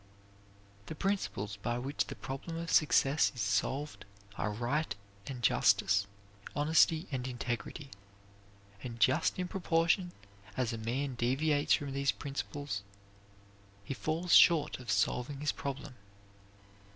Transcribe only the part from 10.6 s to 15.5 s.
a man deviates from these principles he falls short of solving